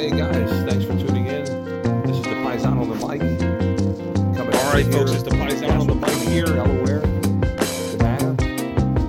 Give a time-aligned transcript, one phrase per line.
[0.00, 1.44] Hey guys, thanks for tuning in.
[2.04, 3.20] This is the Paisan on the mic.
[4.34, 6.46] Coming All right, folks, it's the Paisan on the mic here.
[6.46, 7.00] Delaware,
[7.92, 8.34] Nevada.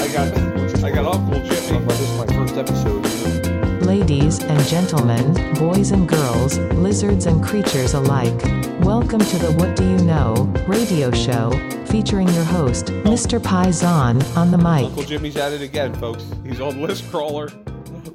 [0.00, 1.84] I got, I got Uncle Jimmy.
[1.86, 3.86] This is my first episode.
[3.86, 8.42] Ladies and gentlemen, boys and girls, lizards and creatures alike.
[8.80, 10.34] Welcome to the What Do You Know
[10.66, 11.52] radio show,
[11.86, 13.38] featuring your host, Mr.
[13.38, 14.86] Paisan, on the mic.
[14.86, 16.24] Uncle Jimmy's at it again, folks.
[16.44, 17.50] He's on list crawler.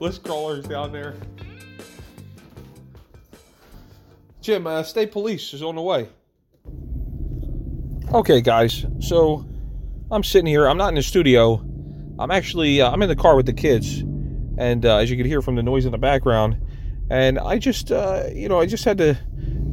[0.00, 1.14] List crawler's down there.
[4.44, 6.06] Jim, uh, state police is on the way.
[8.12, 8.84] Okay, guys.
[9.00, 9.46] So
[10.10, 10.68] I'm sitting here.
[10.68, 11.54] I'm not in the studio.
[12.18, 14.00] I'm actually uh, I'm in the car with the kids,
[14.58, 16.58] and uh, as you can hear from the noise in the background,
[17.08, 19.16] and I just uh, you know I just had to.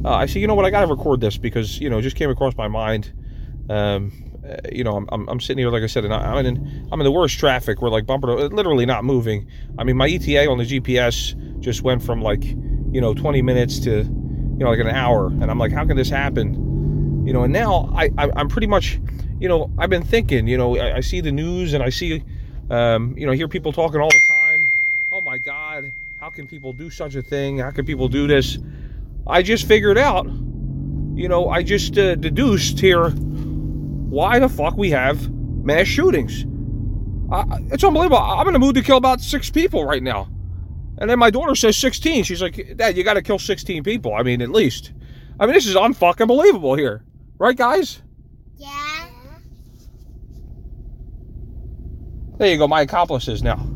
[0.06, 2.16] Uh, I said, you know what, I gotta record this because you know it just
[2.16, 3.12] came across my mind.
[3.68, 4.10] Um,
[4.48, 6.88] uh, you know, I'm, I'm, I'm sitting here, like I said, and I- I'm in
[6.90, 7.82] I'm in the worst traffic.
[7.82, 9.46] We're like bumper to literally not moving.
[9.78, 13.78] I mean, my ETA on the GPS just went from like you know 20 minutes
[13.80, 14.04] to
[14.52, 17.26] you know like an hour, and I'm like, how can this happen?
[17.26, 19.00] You know, and now I, I I'm pretty much,
[19.38, 20.46] you know, I've been thinking.
[20.46, 22.22] You know, I, I see the news and I see,
[22.70, 24.60] um, you know, hear people talking all the time.
[25.12, 27.58] Oh my God, how can people do such a thing?
[27.58, 28.58] How can people do this?
[29.26, 34.90] I just figured out, you know, I just uh, deduced here why the fuck we
[34.90, 36.44] have mass shootings.
[37.72, 38.18] It's unbelievable.
[38.18, 40.28] I'm in the mood to kill about six people right now.
[40.98, 42.24] And then my daughter says 16.
[42.24, 44.14] She's like, Dad, you got to kill 16 people.
[44.14, 44.92] I mean, at least.
[45.40, 47.02] I mean, this is unfucking believable here.
[47.38, 48.02] Right, guys?
[48.56, 49.08] Yeah.
[52.38, 53.66] There you go, my accomplices now.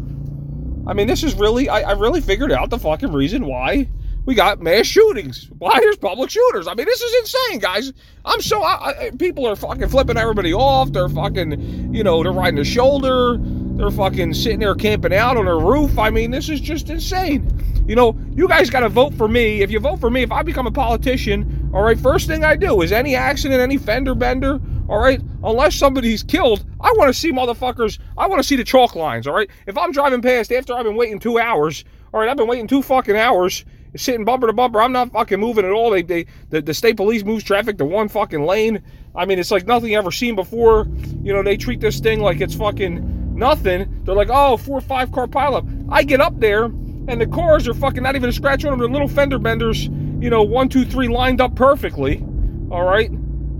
[0.87, 3.89] I mean, this is really, I, I really figured out the fucking reason why
[4.25, 5.49] we got mass shootings.
[5.59, 6.67] Why there's public shooters.
[6.67, 7.93] I mean, this is insane, guys.
[8.25, 10.93] I'm so, I, I, people are fucking flipping everybody off.
[10.93, 13.39] They're fucking, you know, they're riding the shoulder.
[13.77, 15.99] They're fucking sitting there camping out on a roof.
[15.99, 17.47] I mean, this is just insane.
[17.87, 19.61] You know, you guys got to vote for me.
[19.61, 22.57] If you vote for me, if I become a politician, all right, first thing I
[22.57, 27.15] do is any accident, any fender bender, all right, unless somebody's killed, I want to
[27.15, 29.51] see motherfuckers, I want to see the chalk lines, all right?
[29.67, 32.67] If I'm driving past after I've been waiting two hours, all right, I've been waiting
[32.67, 33.65] two fucking hours,
[33.95, 35.91] sitting bumper to bumper, I'm not fucking moving at all.
[35.91, 38.83] They, they, the, the state police moves traffic to one fucking lane.
[39.15, 40.87] I mean, it's like nothing ever seen before.
[41.23, 44.03] You know, they treat this thing like it's fucking nothing.
[44.05, 45.89] They're like, oh, four or five car pileup.
[45.91, 48.81] I get up there, and the cars are fucking not even a scratch on them.
[48.81, 52.25] They're little fender benders, you know, one, two, three lined up perfectly.
[52.71, 53.11] All right.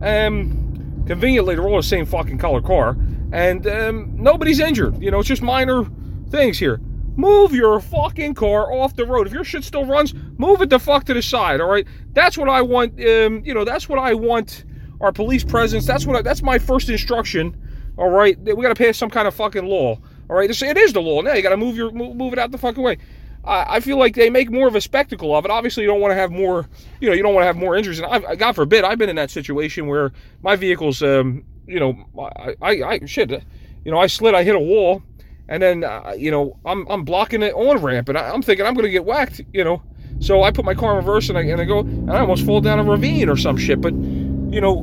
[0.03, 2.97] Um, conveniently, they're all the same fucking color car,
[3.33, 5.01] and um, nobody's injured.
[5.03, 5.85] You know, it's just minor
[6.31, 6.81] things here.
[7.17, 9.27] Move your fucking car off the road.
[9.27, 11.63] If your shit still runs, move it the fuck to the side.
[11.63, 11.87] All right.
[12.13, 13.01] That's what I want.
[13.01, 14.65] Um, you know, that's what I want.
[15.01, 15.87] Our police presence.
[15.87, 16.17] That's what.
[16.17, 17.57] I, that's my first instruction.
[17.97, 18.39] All right.
[18.39, 19.99] We got to pass some kind of fucking law.
[20.29, 20.51] All right.
[20.51, 21.21] It is the law.
[21.23, 22.99] Now you got to move your move, it out the fucking way.
[23.45, 25.51] I, I feel like they make more of a spectacle of it.
[25.51, 26.69] Obviously, you don't want to have more.
[27.01, 28.01] You know, you don't want to have more injuries.
[28.01, 30.13] And I, God forbid, I've been in that situation where
[30.43, 31.03] my vehicle's.
[31.03, 33.31] Um, you know, I, I, I shit.
[33.31, 34.35] You know, I slid.
[34.35, 35.03] I hit a wall
[35.49, 38.67] and then uh, you know I'm I'm blocking it on ramp, and I, am thinking
[38.67, 39.83] I'm gonna get whacked, you know.
[40.19, 42.45] So I put my car in reverse, and I and I go, and I almost
[42.45, 43.81] fall down a ravine or some shit.
[43.81, 44.83] But you know,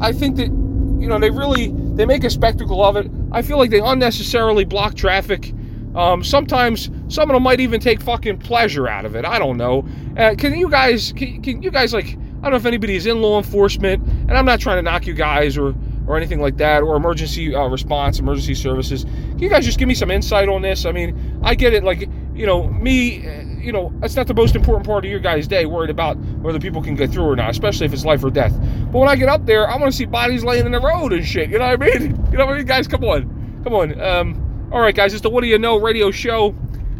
[0.00, 3.10] I, I think that you know they really they make a spectacle of it.
[3.32, 5.52] I feel like they unnecessarily block traffic.
[5.96, 9.24] Um, sometimes some of them might even take fucking pleasure out of it.
[9.24, 9.86] I don't know.
[10.16, 13.06] Uh, can you guys can, can you guys like I don't know if anybody is
[13.06, 15.74] in law enforcement, and I'm not trying to knock you guys or
[16.06, 19.04] or anything like that, or emergency uh, response, emergency services.
[19.04, 20.86] Can you guys just give me some insight on this?
[20.86, 23.18] I mean, I get it, like, you know, me,
[23.60, 26.58] you know, that's not the most important part of your guys' day, worried about whether
[26.58, 28.52] people can get through or not, especially if it's life or death.
[28.92, 31.12] But when I get up there, I want to see bodies laying in the road
[31.12, 32.24] and shit, you know what I mean?
[32.32, 32.86] You know what I mean, guys?
[32.86, 33.60] Come on.
[33.64, 34.00] Come on.
[34.00, 36.54] Um, all right, guys, it's the What Do You Know radio show.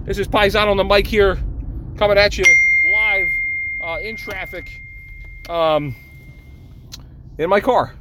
[0.05, 1.39] This is Paisan on the mic here,
[1.99, 2.45] coming at you
[2.91, 3.29] live
[3.81, 4.81] uh, in traffic
[5.51, 5.95] um,
[7.37, 7.95] in my car.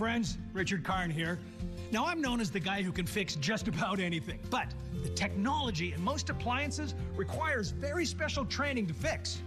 [0.00, 0.38] Friends.
[0.54, 1.38] Richard Karn here.
[1.92, 4.68] Now, I'm known as the guy who can fix just about anything, but
[5.02, 9.42] the technology in most appliances requires very special training to fix.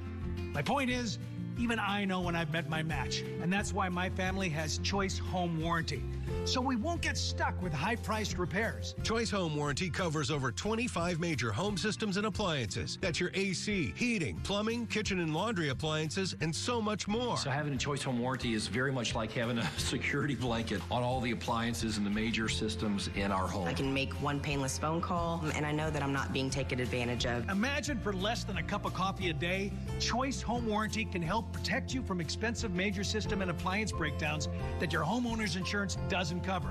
[0.53, 1.17] My point is,
[1.57, 5.19] Even I know when I've met my match, and that's why my family has Choice
[5.19, 6.03] Home Warranty.
[6.45, 8.95] So we won't get stuck with high priced repairs.
[9.03, 12.97] Choice Home Warranty covers over 25 major home systems and appliances.
[13.01, 17.37] That's your AC, heating, plumbing, kitchen and laundry appliances, and so much more.
[17.37, 21.03] So having a Choice Home Warranty is very much like having a security blanket on
[21.03, 23.67] all the appliances and the major systems in our home.
[23.67, 26.79] I can make one painless phone call, and I know that I'm not being taken
[26.79, 27.47] advantage of.
[27.49, 31.42] Imagine for less than a cup of coffee a day, Choice Home Warranty can help
[31.51, 34.49] protect you from expensive major system and appliance breakdowns
[34.79, 36.69] that your homeowner's insurance doesn't cover.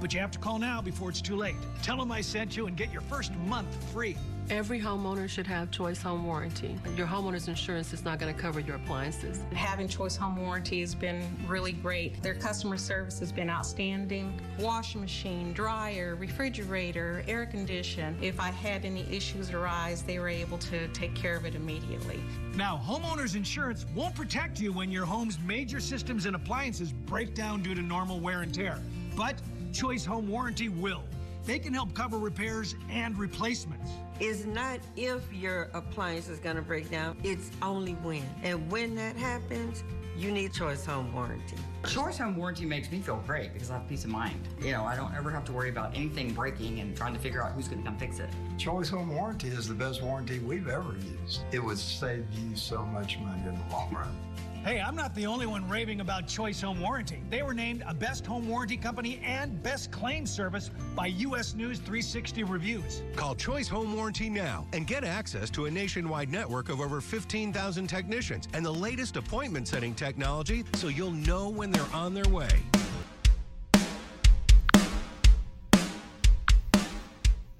[0.00, 1.56] But you have to call now before it's too late.
[1.82, 4.16] Tell them I sent you and get your first month free.
[4.50, 6.76] Every homeowner should have Choice Home Warranty.
[6.98, 9.40] Your homeowner's insurance is not going to cover your appliances.
[9.54, 12.22] Having Choice Home Warranty has been really great.
[12.22, 14.38] Their customer service has been outstanding.
[14.58, 18.18] Washing machine, dryer, refrigerator, air condition.
[18.20, 22.20] If I had any issues arise, they were able to take care of it immediately.
[22.54, 27.62] Now, homeowners insurance won't protect you when your home's major systems and appliances break down
[27.62, 28.78] due to normal wear and tear.
[29.16, 29.40] But
[29.72, 31.02] Choice Home Warranty will.
[31.46, 33.90] They can help cover repairs and replacements.
[34.20, 38.22] It's not if your appliance is going to break down, it's only when.
[38.44, 39.82] And when that happens,
[40.16, 41.56] you need Choice Home Warranty.
[41.88, 44.40] Choice Home Warranty makes me feel great because I have peace of mind.
[44.60, 47.42] You know, I don't ever have to worry about anything breaking and trying to figure
[47.42, 48.30] out who's going to come fix it.
[48.56, 51.40] Choice Home Warranty is the best warranty we've ever used.
[51.50, 54.16] It would save you so much money in the long run.
[54.64, 57.22] Hey, I'm not the only one raving about Choice Home Warranty.
[57.28, 61.54] They were named a Best Home Warranty Company and Best Claim Service by U.S.
[61.54, 63.02] News 360 Reviews.
[63.14, 67.86] Call Choice Home Warranty now and get access to a nationwide network of over 15,000
[67.86, 72.48] technicians and the latest appointment setting technology so you'll know when they're on their way.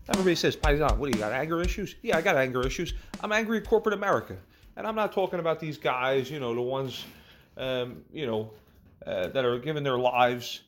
[0.08, 1.32] Everybody says, Paisan, what do you got?
[1.32, 1.96] Anger issues?
[2.00, 2.94] Yeah, I got anger issues.
[3.20, 4.38] I'm angry at corporate America.
[4.76, 7.04] And I'm not talking about these guys, you know, the ones,
[7.56, 8.50] um, you know,
[9.06, 10.62] uh, that are giving their lives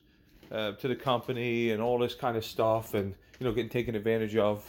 [0.49, 3.95] uh, to the company and all this kind of stuff and, you know, getting taken
[3.95, 4.65] advantage of.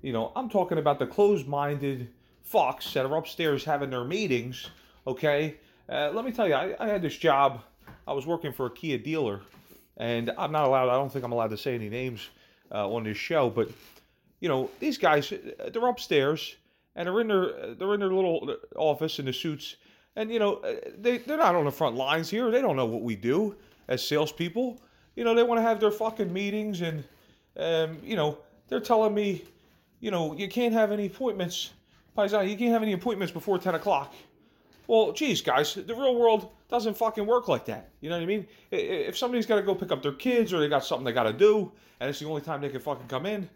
[0.00, 2.08] You know, I'm talking about the closed minded
[2.50, 4.70] fucks that are upstairs having their meetings,
[5.06, 5.56] okay?
[5.86, 7.60] Uh, let me tell you, I, I had this job.
[8.08, 9.42] I was working for a Kia dealer,
[9.98, 12.30] and I'm not allowed, I don't think I'm allowed to say any names
[12.72, 13.68] uh, on this show, but,
[14.40, 15.32] you know, these guys,
[15.70, 16.56] they're upstairs
[16.96, 19.76] and they're in their they're in their little office in the suits,
[20.16, 20.62] and you know
[20.98, 22.50] they they're not on the front lines here.
[22.50, 23.56] They don't know what we do
[23.88, 24.80] as salespeople.
[25.16, 27.04] You know they want to have their fucking meetings, and
[27.56, 28.38] um, you know
[28.68, 29.44] they're telling me,
[30.00, 31.70] you know you can't have any appointments,
[32.16, 32.48] Paisan.
[32.48, 34.14] You can't have any appointments before ten o'clock.
[34.86, 37.90] Well, geez, guys, the real world doesn't fucking work like that.
[38.00, 38.48] You know what I mean?
[38.72, 41.24] If somebody's got to go pick up their kids or they got something they got
[41.24, 41.70] to do,
[42.00, 43.48] and it's the only time they can fucking come in,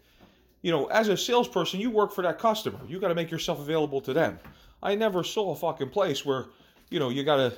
[0.65, 2.79] you know, as a salesperson, you work for that customer.
[2.87, 4.39] You got to make yourself available to them.
[4.81, 6.45] I never saw a fucking place where,
[6.89, 7.53] you know, you gotta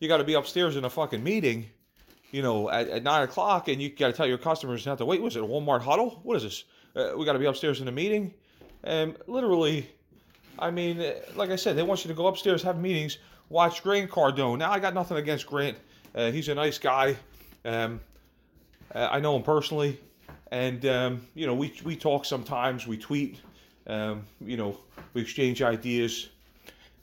[0.00, 1.66] you gotta be upstairs in a fucking meeting,
[2.32, 5.22] you know, at, at nine o'clock, and you gotta tell your customers not to wait.
[5.22, 6.18] Was it a Walmart huddle?
[6.24, 6.64] What is this?
[6.96, 8.34] Uh, we gotta be upstairs in a meeting,
[8.82, 9.88] and literally,
[10.58, 10.98] I mean,
[11.36, 13.18] like I said, they want you to go upstairs, have meetings,
[13.50, 14.58] watch Grant Cardone.
[14.58, 15.78] Now I got nothing against Grant.
[16.12, 17.14] Uh, he's a nice guy.
[17.64, 18.00] Um,
[18.92, 20.00] uh, I know him personally
[20.50, 23.40] and um, you know we we talk sometimes we tweet
[23.86, 24.76] um, you know
[25.14, 26.28] we exchange ideas.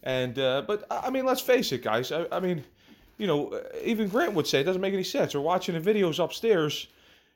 [0.03, 2.12] And uh, but i mean let's face it guys.
[2.12, 2.63] I, I, mean
[3.18, 5.33] you know even grant would say it doesn't make any sense.
[5.33, 6.88] We're watching the videos upstairs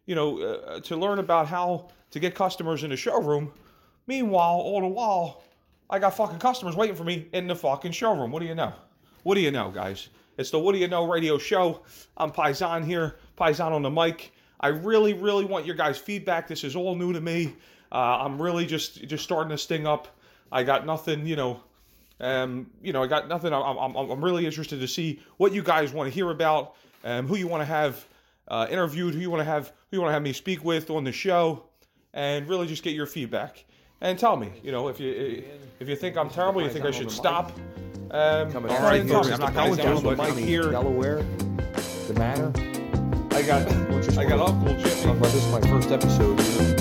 [0.06, 3.52] you know uh, to learn about how to get customers in the showroom.
[4.08, 5.44] Meanwhile all the while
[5.92, 8.32] i got fucking customers waiting for me in the fucking showroom.
[8.32, 8.74] What do you know?
[9.24, 10.10] What do you know guys?
[10.38, 11.82] It's the what do you know radio show.
[12.18, 13.18] I'm paisan here.
[13.38, 16.48] Paisan on the mic I really, really want your guys' feedback.
[16.48, 17.54] This is all new to me.
[17.92, 20.08] Uh, I'm really just just starting this thing up.
[20.52, 21.62] I got nothing, you know.
[22.20, 23.54] Um, you know, I got nothing.
[23.54, 26.76] I'm, I'm, I'm really interested to see what you guys want to hear about,
[27.06, 28.06] um, who you want to have
[28.50, 30.90] uh, interviewed, who you want to have, who you want to have me speak with
[30.90, 31.64] on the show,
[32.14, 33.64] and really just get your feedback.
[34.02, 35.44] And tell me, you know, if you
[35.80, 37.52] if you think I'm terrible, you think I should stop.
[38.12, 39.34] Um, all right right, here, tell me.
[39.34, 41.24] I'm not going to, but County, here Delaware,
[42.08, 42.69] the matter.
[43.40, 43.66] I got
[44.18, 45.12] I got Uncle Talk Jimmy.
[45.12, 46.38] about this is my first episode.
[46.42, 46.76] You know?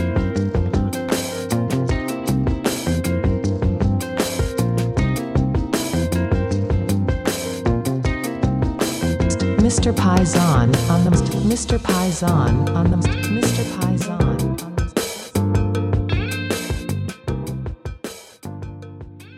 [9.63, 9.93] Mr.
[9.93, 11.11] Paisan on the
[11.47, 11.79] Mr.
[11.79, 13.65] Paisan on the Mr.
[13.79, 14.19] Paisan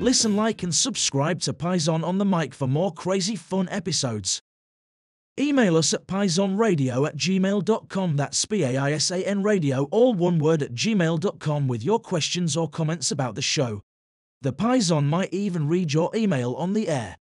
[0.00, 4.40] Listen, like, and subscribe to Paisan on the Mic for more crazy fun episodes.
[5.40, 8.16] Email us at paisanradio at gmail.com.
[8.16, 11.98] That's P A I S A N radio, all one word at gmail.com with your
[11.98, 13.80] questions or comments about the show.
[14.42, 17.16] The Paisan might even read your email on the air.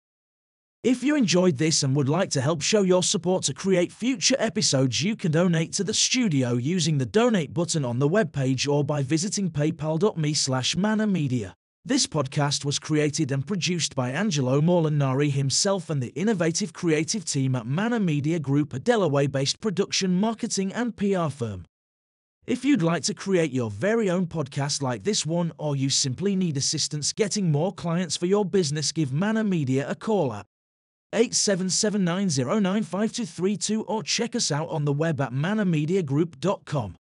[0.83, 4.37] If you enjoyed this and would like to help show your support to create future
[4.41, 8.83] episodes, you can donate to the studio using the donate button on the webpage or
[8.83, 11.55] by visiting paypal.me slash media.
[11.89, 17.55] This podcast was created and produced by Angelo Molinari himself and the innovative creative team
[17.55, 21.65] at Manor Media Group, a Delaware based production, marketing, and PR firm.
[22.47, 26.37] If you'd like to create your very own podcast like this one, or you simply
[26.37, 30.45] need assistance getting more clients for your business, give Manor Media a call at
[31.15, 36.97] 87790952232 or check us out on the web at manormediagroup.com.